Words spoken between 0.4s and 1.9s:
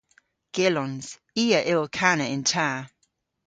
Gyllons. I a yll